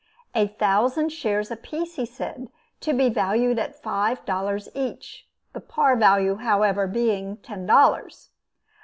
A 0.33 0.47
thousand 0.47 1.09
shares 1.09 1.51
apiece, 1.51 1.93
he 1.95 2.07
said; 2.07 2.49
to 2.79 2.91
be 2.91 3.07
valued 3.07 3.59
at 3.59 3.83
five 3.83 4.25
dollars 4.25 4.67
each, 4.73 5.27
the 5.53 5.59
par 5.61 5.95
value 5.95 6.37
however, 6.37 6.87
being 6.87 7.37
ten 7.37 7.67
dollars. 7.67 8.31